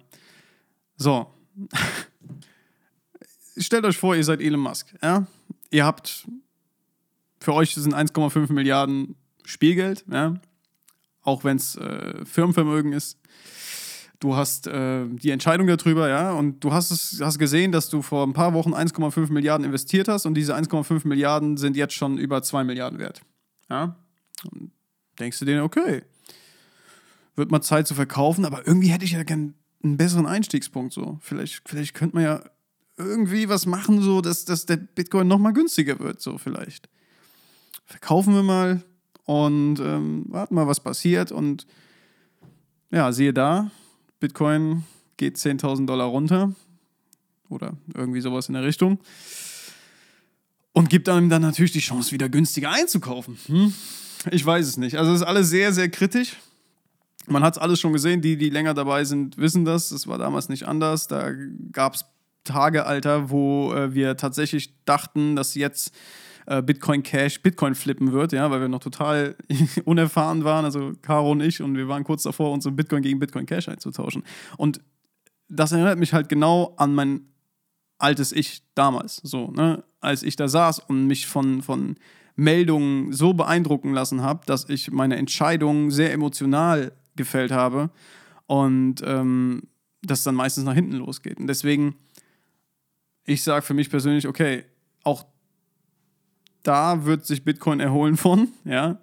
[0.96, 1.26] So.
[3.58, 5.26] Stellt euch vor, ihr seid Elon Musk, ja.
[5.70, 6.26] Ihr habt
[7.38, 9.14] für euch sind 1,5 Milliarden
[9.46, 10.34] Spielgeld, ja?
[11.22, 13.18] auch wenn es äh, Firmenvermögen ist.
[14.18, 18.00] Du hast äh, die Entscheidung darüber, ja, und du hast es hast gesehen, dass du
[18.00, 22.16] vor ein paar Wochen 1,5 Milliarden investiert hast und diese 1,5 Milliarden sind jetzt schon
[22.16, 23.20] über 2 Milliarden wert.
[23.68, 23.96] Ja?
[24.50, 24.72] Und
[25.18, 26.02] denkst du dir, okay,
[27.34, 31.18] wird mal Zeit zu verkaufen, aber irgendwie hätte ich ja gern einen besseren Einstiegspunkt so.
[31.20, 32.42] Vielleicht, vielleicht könnte man ja
[32.96, 36.88] irgendwie was machen, so dass, dass der Bitcoin noch mal günstiger wird, so vielleicht.
[37.84, 38.82] Verkaufen wir mal,
[39.26, 41.30] und ähm, warten mal, was passiert.
[41.30, 41.66] Und
[42.90, 43.70] ja, siehe da,
[44.20, 44.84] Bitcoin
[45.16, 46.54] geht 10.000 Dollar runter
[47.48, 48.98] oder irgendwie sowas in der Richtung
[50.76, 53.38] und gibt einem dann natürlich die Chance, wieder günstiger einzukaufen.
[53.46, 53.72] Hm?
[54.30, 54.98] Ich weiß es nicht.
[54.98, 56.36] Also es ist alles sehr, sehr kritisch.
[57.26, 58.20] Man hat es alles schon gesehen.
[58.20, 59.88] Die, die länger dabei sind, wissen das.
[59.88, 61.08] Das war damals nicht anders.
[61.08, 61.32] Da
[61.72, 62.04] gab es
[62.44, 65.92] Tage, Alter, wo äh, wir tatsächlich dachten, dass jetzt
[66.46, 69.36] äh, Bitcoin Cash Bitcoin flippen wird, ja, weil wir noch total
[69.84, 73.46] unerfahren waren, also Caro und ich, und wir waren kurz davor, unsere Bitcoin gegen Bitcoin
[73.46, 74.22] Cash einzutauschen.
[74.56, 74.80] Und
[75.48, 77.20] das erinnert mich halt genau an mein
[77.98, 81.96] altes Ich damals, so, ne, als ich da saß und mich von, von
[82.36, 87.90] Meldungen so beeindrucken lassen habe, dass ich meine Entscheidung sehr emotional gefällt habe
[88.46, 89.62] und ähm,
[90.02, 91.38] das dann meistens nach hinten losgeht.
[91.38, 91.96] Und deswegen,
[93.24, 94.64] ich sage für mich persönlich, okay,
[95.02, 95.24] auch
[96.66, 98.48] da wird sich Bitcoin erholen von.
[98.64, 98.98] Ja.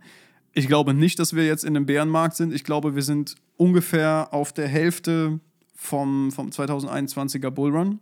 [0.53, 2.53] Ich glaube nicht, dass wir jetzt in einem Bärenmarkt sind.
[2.53, 5.39] Ich glaube, wir sind ungefähr auf der Hälfte
[5.75, 7.99] vom, vom 2021er Bullrun.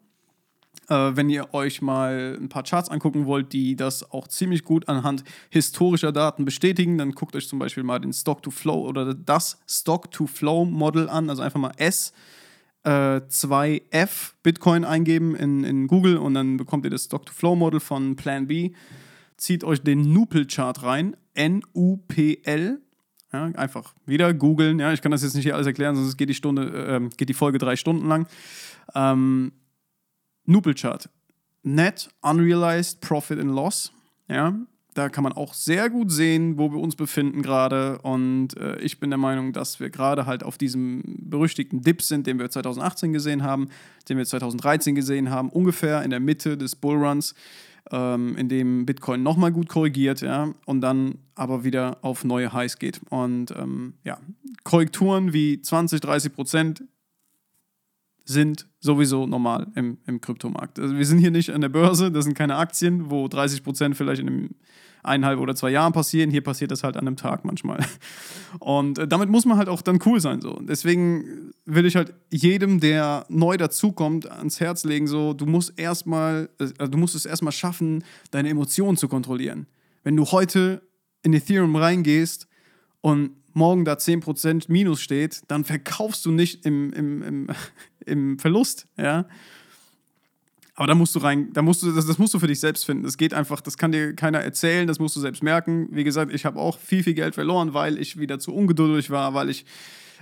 [0.89, 4.89] Äh, wenn ihr euch mal ein paar Charts angucken wollt, die das auch ziemlich gut
[4.89, 11.07] anhand historischer Daten bestätigen, dann guckt euch zum Beispiel mal den Stock-to-Flow oder das Stock-to-Flow-Model
[11.07, 12.13] an, also einfach mal S.
[12.83, 14.09] 2F äh,
[14.41, 18.71] Bitcoin eingeben in, in Google und dann bekommt ihr das Stock-to-Flow-Model von Plan B
[19.41, 21.17] zieht euch den Nupel-Chart rein.
[21.33, 22.81] N-U-P-L.
[23.33, 24.79] Ja, einfach wieder googeln.
[24.79, 27.29] Ja, ich kann das jetzt nicht hier alles erklären, sonst geht die Stunde, äh, geht
[27.29, 28.27] die Folge drei Stunden lang.
[28.93, 29.53] Ähm,
[30.45, 31.09] Nupel-Chart.
[31.63, 33.91] Net Unrealized Profit and Loss.
[34.27, 34.55] Ja,
[34.93, 37.99] da kann man auch sehr gut sehen, wo wir uns befinden gerade.
[37.99, 42.27] Und äh, ich bin der Meinung, dass wir gerade halt auf diesem berüchtigten Dip sind,
[42.27, 43.69] den wir 2018 gesehen haben,
[44.09, 47.33] den wir 2013 gesehen haben, ungefähr in der Mitte des Bullruns
[47.91, 52.77] ähm, in dem Bitcoin nochmal gut korrigiert, ja, und dann aber wieder auf neue Highs
[52.77, 53.01] geht.
[53.09, 54.19] Und ähm, ja,
[54.63, 56.83] Korrekturen wie 20, 30 Prozent
[58.23, 60.79] sind sowieso normal im, im Kryptomarkt.
[60.79, 63.97] Also wir sind hier nicht an der Börse, das sind keine Aktien, wo 30 Prozent
[63.97, 64.49] vielleicht in einem
[65.03, 66.31] eineinhalb oder zwei Jahren passieren.
[66.31, 67.79] Hier passiert das halt an einem Tag manchmal.
[68.59, 70.41] Und äh, damit muss man halt auch dann cool sein.
[70.41, 70.59] So.
[70.61, 76.49] Deswegen will ich halt jedem, der neu dazukommt, ans Herz legen, so, du musst erstmal,
[76.59, 79.67] also du musst es erstmal schaffen, deine Emotionen zu kontrollieren.
[80.03, 80.81] Wenn du heute
[81.23, 82.47] in Ethereum reingehst
[83.01, 87.47] und morgen da 10% Minus steht, dann verkaufst du nicht im, im, im,
[88.05, 89.25] im Verlust, ja.
[90.81, 92.87] Aber da musst du rein, da musst du, das, das musst du für dich selbst
[92.87, 93.03] finden.
[93.03, 95.87] Das geht einfach, das kann dir keiner erzählen, das musst du selbst merken.
[95.91, 99.35] Wie gesagt, ich habe auch viel, viel Geld verloren, weil ich wieder zu ungeduldig war,
[99.35, 99.63] weil ich,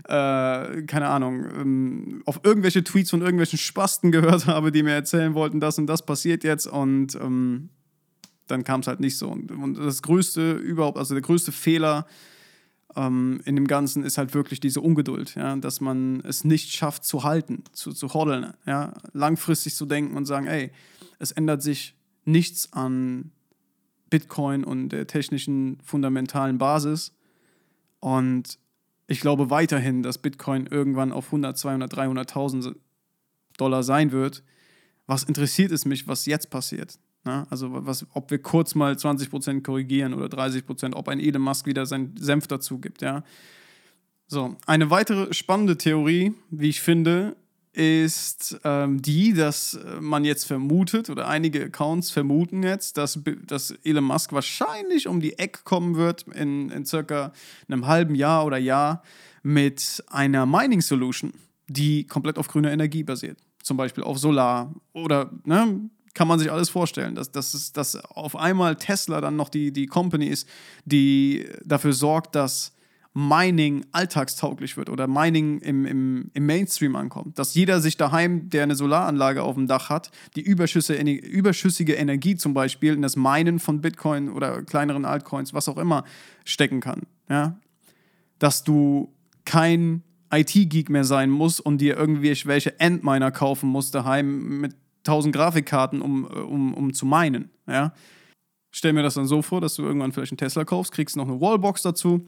[0.03, 5.33] äh, keine Ahnung, ähm, auf irgendwelche Tweets von irgendwelchen Spasten gehört habe, die mir erzählen
[5.33, 7.69] wollten, das und das passiert jetzt und ähm,
[8.47, 9.29] dann kam es halt nicht so.
[9.29, 12.05] Und, und das größte überhaupt, also der größte Fehler,
[12.95, 17.03] ähm, in dem Ganzen ist halt wirklich diese Ungeduld, ja, dass man es nicht schafft
[17.03, 20.71] zu halten, zu, zu hodeln, ja, langfristig zu denken und sagen, ey,
[21.19, 23.31] es ändert sich nichts an
[24.09, 27.13] Bitcoin und der technischen fundamentalen Basis
[27.99, 28.57] und
[29.11, 32.75] Ich glaube weiterhin, dass Bitcoin irgendwann auf 100, 200, 300.000
[33.57, 34.43] Dollar sein wird.
[35.07, 36.99] Was interessiert es mich, was jetzt passiert?
[37.29, 41.67] Na, also was, ob wir kurz mal 20% korrigieren oder 30%, ob ein Elon Musk
[41.67, 43.23] wieder seinen Senf dazu gibt, ja.
[44.25, 47.35] So, eine weitere spannende Theorie, wie ich finde,
[47.71, 54.05] ist ähm, die, dass man jetzt vermutet oder einige Accounts vermuten jetzt, dass, dass Elon
[54.05, 57.31] Musk wahrscheinlich um die Ecke kommen wird in, in circa
[57.67, 59.03] einem halben Jahr oder Jahr
[59.43, 61.31] mit einer Mining Solution,
[61.67, 63.37] die komplett auf grüner Energie basiert.
[63.61, 68.35] Zum Beispiel auf Solar oder ne, kann man sich alles vorstellen, dass, dass, dass auf
[68.35, 70.47] einmal Tesla dann noch die, die Company ist,
[70.85, 72.73] die dafür sorgt, dass
[73.13, 77.39] Mining alltagstauglich wird oder Mining im, im, im Mainstream ankommt.
[77.39, 82.35] Dass jeder sich daheim, der eine Solaranlage auf dem Dach hat, die Überschüsse, überschüssige Energie
[82.35, 86.03] zum Beispiel in das Minen von Bitcoin oder kleineren Altcoins, was auch immer,
[86.45, 87.03] stecken kann.
[87.29, 87.59] Ja?
[88.37, 89.11] Dass du
[89.43, 95.33] kein IT-Geek mehr sein musst und dir irgendwie welche Endminer kaufen musst daheim mit 1000
[95.33, 97.49] Grafikkarten, um, um, um zu minen.
[97.67, 97.93] Ja?
[98.71, 101.27] Stell mir das dann so vor, dass du irgendwann vielleicht einen Tesla kaufst, kriegst noch
[101.27, 102.27] eine Wallbox dazu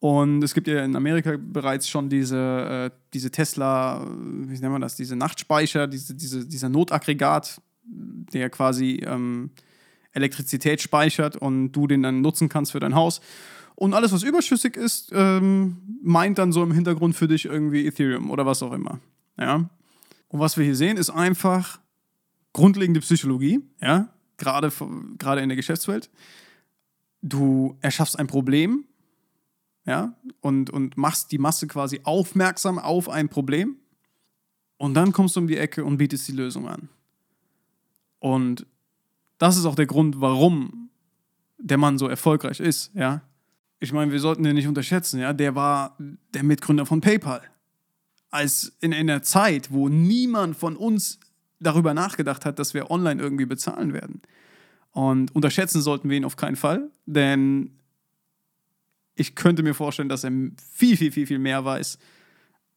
[0.00, 4.80] und es gibt ja in Amerika bereits schon diese, äh, diese Tesla, wie nennt man
[4.80, 9.50] das, diese Nachtspeicher, diese, diese, dieser Notaggregat, der quasi ähm,
[10.12, 13.20] Elektrizität speichert und du den dann nutzen kannst für dein Haus.
[13.74, 18.30] Und alles, was überschüssig ist, ähm, meint dann so im Hintergrund für dich irgendwie Ethereum
[18.30, 19.00] oder was auch immer.
[19.38, 19.68] Ja?
[20.28, 21.78] Und was wir hier sehen, ist einfach
[22.52, 24.72] grundlegende Psychologie, ja, gerade,
[25.18, 26.10] gerade in der Geschäftswelt.
[27.22, 28.84] Du erschaffst ein Problem,
[29.86, 33.76] ja, und, und machst die Masse quasi aufmerksam auf ein Problem
[34.76, 36.88] und dann kommst du um die Ecke und bietest die Lösung an.
[38.18, 38.66] Und
[39.38, 40.90] das ist auch der Grund, warum
[41.58, 43.22] der Mann so erfolgreich ist, ja.
[43.82, 45.32] Ich meine, wir sollten den nicht unterschätzen, ja.
[45.32, 45.96] Der war
[46.34, 47.42] der Mitgründer von PayPal.
[48.30, 51.18] Als in einer Zeit, wo niemand von uns
[51.60, 54.22] darüber nachgedacht hat, dass wir online irgendwie bezahlen werden.
[54.92, 57.78] Und unterschätzen sollten wir ihn auf keinen Fall, denn
[59.14, 60.32] ich könnte mir vorstellen, dass er
[60.72, 61.98] viel, viel, viel, viel mehr weiß,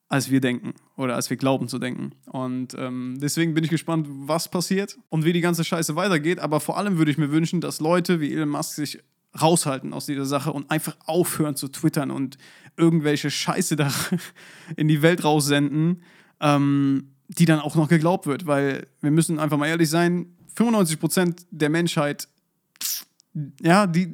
[0.09, 2.11] als wir denken oder als wir glauben zu denken.
[2.25, 6.39] Und ähm, deswegen bin ich gespannt, was passiert und wie die ganze Scheiße weitergeht.
[6.39, 8.99] Aber vor allem würde ich mir wünschen, dass Leute wie Elon Musk sich
[9.41, 12.37] raushalten aus dieser Sache und einfach aufhören zu twittern und
[12.77, 13.91] irgendwelche Scheiße da
[14.75, 16.03] in die Welt raussenden,
[16.39, 18.45] ähm, die dann auch noch geglaubt wird.
[18.47, 22.27] Weil wir müssen einfach mal ehrlich sein, 95% der Menschheit,
[23.61, 24.13] ja, die,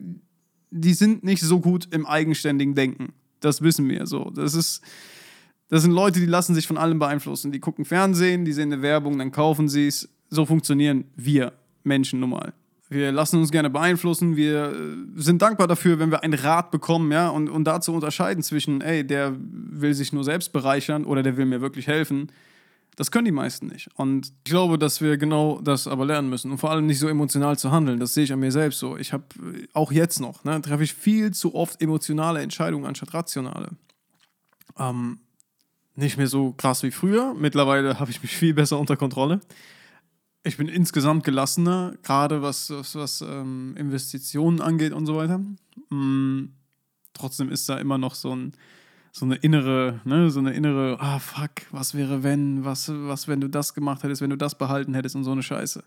[0.71, 3.13] die sind nicht so gut im eigenständigen Denken.
[3.39, 4.29] Das wissen wir so.
[4.31, 4.81] Das ist,
[5.69, 7.51] das sind Leute, die lassen sich von allem beeinflussen.
[7.51, 10.09] Die gucken Fernsehen, die sehen eine Werbung, dann kaufen sie es.
[10.29, 12.53] So funktionieren wir Menschen nun mal.
[12.89, 14.35] Wir lassen uns gerne beeinflussen.
[14.35, 17.93] Wir äh, sind dankbar dafür, wenn wir einen Rat bekommen, ja, und, und da zu
[17.93, 22.31] unterscheiden zwischen, ey, der will sich nur selbst bereichern oder der will mir wirklich helfen.
[22.99, 23.87] Das können die meisten nicht.
[23.95, 26.51] Und ich glaube, dass wir genau das aber lernen müssen.
[26.51, 27.97] Und vor allem nicht so emotional zu handeln.
[27.97, 28.97] Das sehe ich an mir selbst so.
[28.97, 29.23] Ich habe
[29.71, 33.69] auch jetzt noch, ne, treffe ich viel zu oft emotionale Entscheidungen anstatt rationale.
[34.77, 35.19] Ähm,
[35.95, 37.33] nicht mehr so krass wie früher.
[37.35, 39.39] Mittlerweile habe ich mich viel besser unter Kontrolle.
[40.43, 45.39] Ich bin insgesamt gelassener, gerade was, was, was ähm, Investitionen angeht und so weiter.
[45.89, 46.49] Mm,
[47.13, 48.51] trotzdem ist da immer noch so ein
[49.11, 53.41] so eine innere, ne, so eine innere, ah fuck, was wäre wenn, was, was, wenn
[53.41, 55.83] du das gemacht hättest, wenn du das behalten hättest und so eine Scheiße.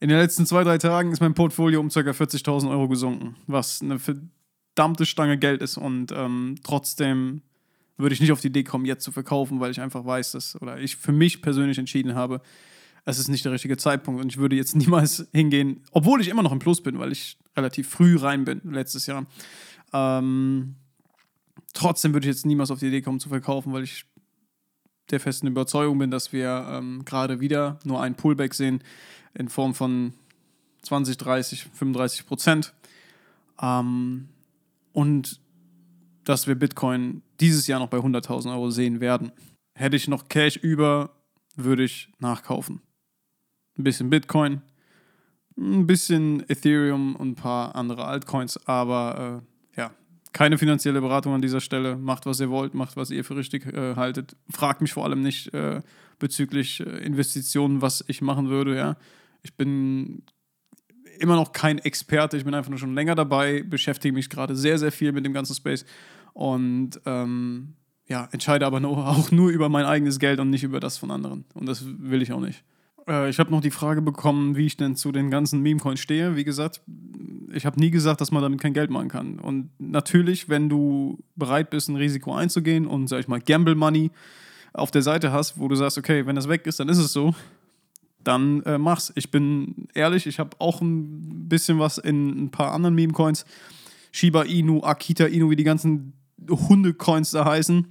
[0.00, 2.00] In den letzten zwei, drei Tagen ist mein Portfolio um ca.
[2.00, 7.42] 40.000 Euro gesunken, was eine verdammte Stange Geld ist und ähm, trotzdem
[7.96, 10.60] würde ich nicht auf die Idee kommen, jetzt zu verkaufen, weil ich einfach weiß, dass,
[10.60, 12.40] oder ich für mich persönlich entschieden habe,
[13.04, 16.42] es ist nicht der richtige Zeitpunkt und ich würde jetzt niemals hingehen, obwohl ich immer
[16.42, 19.26] noch im Plus bin, weil ich relativ früh rein bin letztes Jahr.
[19.92, 20.74] Ähm,
[21.74, 24.06] Trotzdem würde ich jetzt niemals auf die Idee kommen zu verkaufen, weil ich
[25.10, 28.82] der festen Überzeugung bin, dass wir ähm, gerade wieder nur einen Pullback sehen
[29.34, 30.14] in Form von
[30.82, 32.72] 20, 30, 35 Prozent.
[33.60, 34.28] Ähm,
[34.92, 35.40] und
[36.22, 39.32] dass wir Bitcoin dieses Jahr noch bei 100.000 Euro sehen werden.
[39.74, 41.10] Hätte ich noch Cash über,
[41.56, 42.80] würde ich nachkaufen.
[43.76, 44.62] Ein bisschen Bitcoin,
[45.58, 49.80] ein bisschen Ethereum und ein paar andere Altcoins, aber äh,
[50.34, 51.96] keine finanzielle Beratung an dieser Stelle.
[51.96, 54.36] Macht, was ihr wollt, macht, was ihr für richtig äh, haltet.
[54.50, 55.80] Fragt mich vor allem nicht äh,
[56.18, 58.76] bezüglich äh, Investitionen, was ich machen würde.
[58.76, 58.96] Ja.
[59.42, 60.24] Ich bin
[61.20, 64.76] immer noch kein Experte, ich bin einfach nur schon länger dabei, beschäftige mich gerade sehr,
[64.78, 65.86] sehr viel mit dem ganzen Space
[66.32, 67.74] und ähm,
[68.08, 71.44] ja, entscheide aber auch nur über mein eigenes Geld und nicht über das von anderen.
[71.54, 72.64] Und das will ich auch nicht.
[73.08, 76.36] Äh, ich habe noch die Frage bekommen, wie ich denn zu den ganzen Meme-Coins stehe.
[76.36, 76.80] Wie gesagt,
[77.52, 79.38] ich habe nie gesagt, dass man damit kein Geld machen kann.
[79.38, 84.10] Und natürlich, wenn du bereit bist, ein Risiko einzugehen und, sag ich mal, Gamble Money
[84.72, 87.12] auf der Seite hast, wo du sagst, okay, wenn das weg ist, dann ist es
[87.12, 87.34] so,
[88.24, 89.12] dann äh, mach's.
[89.14, 93.44] Ich bin ehrlich, ich habe auch ein bisschen was in ein paar anderen Meme-Coins.
[94.10, 96.14] Shiba Inu, Akita Inu, wie die ganzen
[96.48, 97.86] Hunde-Coins da heißen.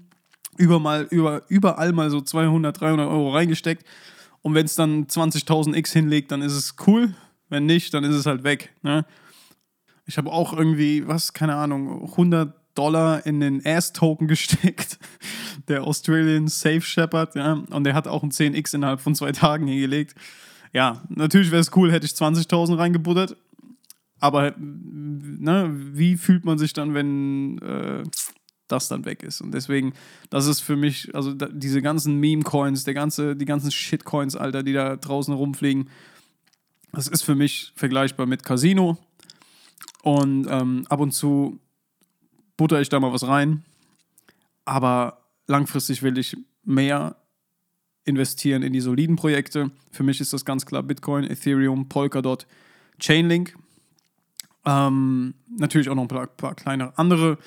[0.57, 3.85] Überall, über, überall mal so 200, 300 Euro reingesteckt.
[4.43, 7.15] Und wenn es dann 20.000 X hinlegt, dann ist es cool.
[7.49, 8.73] Wenn nicht, dann ist es halt weg.
[8.83, 9.05] Ne?
[10.05, 14.99] Ich habe auch irgendwie, was, keine Ahnung, 100 Dollar in den Ass-Token gesteckt.
[15.69, 17.53] Der Australian Safe Shepherd, ja.
[17.53, 20.15] Und der hat auch ein 10x innerhalb von zwei Tagen hingelegt.
[20.73, 23.37] Ja, natürlich wäre es cool, hätte ich 20.000 reingebuttert.
[24.19, 28.03] Aber ne, wie fühlt man sich dann, wenn äh,
[28.73, 29.39] das dann weg ist?
[29.39, 29.93] Und deswegen,
[30.29, 34.73] das ist für mich, also da, diese ganzen Meme-Coins, ganze, die ganzen Shit-Coins, Alter, die
[34.73, 35.89] da draußen rumfliegen,
[36.91, 38.97] das ist für mich vergleichbar mit Casino.
[40.03, 41.59] Und ähm, ab und zu
[42.57, 43.63] butter ich da mal was rein.
[44.65, 47.15] Aber langfristig will ich mehr
[48.05, 49.71] investieren in die soliden Projekte.
[49.91, 52.45] Für mich ist das ganz klar Bitcoin, Ethereum, Polkadot,
[52.99, 53.57] Chainlink.
[54.65, 57.37] Ähm, natürlich auch noch ein paar, paar kleine andere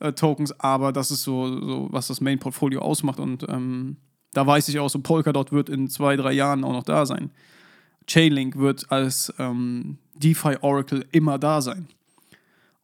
[0.00, 3.20] äh, Tokens, aber das ist so, so, was das Main-Portfolio ausmacht.
[3.20, 3.96] Und ähm,
[4.32, 7.30] da weiß ich auch, so Polkadot wird in zwei, drei Jahren auch noch da sein.
[8.06, 11.88] Chainlink wird als ähm, DeFi-Oracle immer da sein.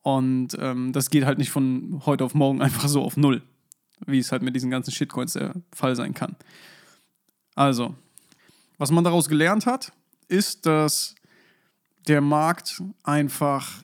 [0.02, 3.42] Und ähm, das geht halt nicht von heute auf morgen einfach so auf Null,
[4.06, 6.36] wie es halt mit diesen ganzen Shitcoins der Fall sein kann.
[7.54, 7.94] Also,
[8.78, 9.92] was man daraus gelernt hat,
[10.28, 11.14] ist, dass
[12.08, 13.82] der Markt einfach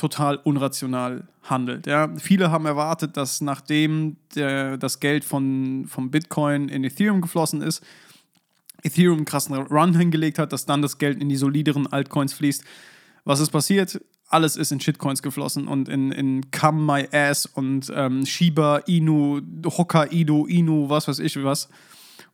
[0.00, 1.86] total unrational handelt.
[1.86, 2.08] Ja.
[2.16, 7.84] Viele haben erwartet, dass nachdem der, das Geld von, vom Bitcoin in Ethereum geflossen ist,
[8.82, 12.64] Ethereum einen krassen Run hingelegt hat, dass dann das Geld in die solideren Altcoins fließt.
[13.24, 14.00] Was ist passiert?
[14.28, 19.42] Alles ist in Shitcoins geflossen und in, in Come My Ass und ähm, Shiba, Inu,
[19.66, 21.68] Hokkaido, Inu, was weiß ich was.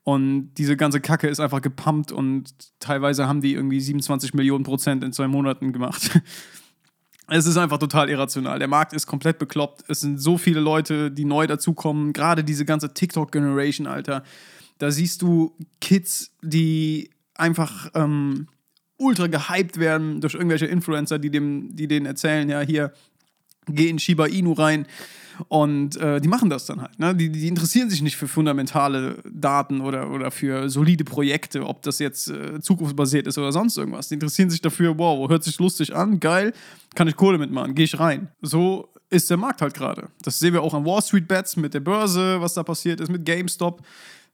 [0.05, 5.03] Und diese ganze Kacke ist einfach gepumpt und teilweise haben die irgendwie 27 Millionen Prozent
[5.03, 6.21] in zwei Monaten gemacht.
[7.29, 8.59] Es ist einfach total irrational.
[8.59, 9.85] Der Markt ist komplett bekloppt.
[9.89, 12.13] Es sind so viele Leute, die neu dazukommen.
[12.13, 14.23] Gerade diese ganze TikTok-Generation, Alter.
[14.79, 18.47] Da siehst du Kids, die einfach ähm,
[18.99, 22.93] ultra gehypt werden durch irgendwelche Influencer, die, dem, die denen erzählen, ja, hier,
[23.67, 24.87] geh in Shiba Inu rein.
[25.49, 26.99] Und äh, die machen das dann halt.
[26.99, 27.15] Ne?
[27.15, 31.99] Die, die, interessieren sich nicht für fundamentale Daten oder, oder für solide Projekte, ob das
[31.99, 34.09] jetzt äh, zukunftsbasiert ist oder sonst irgendwas.
[34.09, 36.53] Die interessieren sich dafür, wow, hört sich lustig an, geil,
[36.95, 38.29] kann ich Kohle mitmachen, gehe ich rein.
[38.43, 40.09] So ist der Markt halt gerade.
[40.23, 43.11] Das sehen wir auch an Wall Street Bets mit der Börse, was da passiert ist,
[43.11, 43.83] mit GameStop.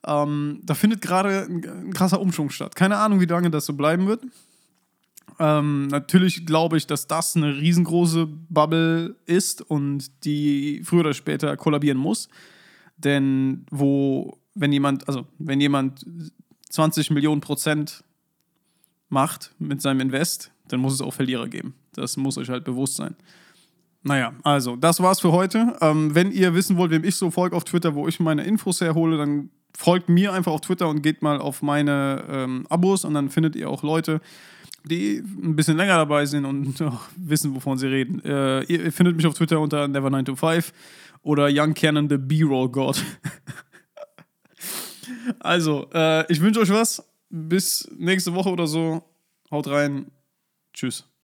[0.04, 2.74] Ähm, da findet gerade ein, ein krasser Umschwung statt.
[2.74, 4.22] Keine Ahnung, wie lange das so bleiben wird.
[5.42, 11.56] Ähm, natürlich glaube ich, dass das eine riesengroße Bubble ist und die früher oder später
[11.56, 12.28] kollabieren muss.
[12.96, 16.06] Denn wo, wenn jemand, also wenn jemand
[16.70, 18.04] 20 Millionen Prozent
[19.08, 21.74] macht mit seinem Invest, dann muss es auch Verlierer geben.
[21.92, 23.16] Das muss euch halt bewusst sein.
[24.04, 25.76] Naja, also, das war's für heute.
[25.80, 28.80] Ähm, wenn ihr wissen wollt, wem ich so folge auf Twitter, wo ich meine Infos
[28.80, 33.14] herhole, dann folgt mir einfach auf Twitter und geht mal auf meine ähm, Abos und
[33.14, 34.20] dann findet ihr auch Leute,
[34.84, 38.24] die ein bisschen länger dabei sind und oh, wissen, wovon sie reden.
[38.24, 40.72] Äh, ihr findet mich auf Twitter unter Never925
[41.22, 43.02] oder Young Cannon the B-Roll God.
[45.40, 47.02] also, äh, ich wünsche euch was.
[47.30, 49.02] Bis nächste Woche oder so.
[49.50, 50.10] Haut rein.
[50.72, 51.11] Tschüss.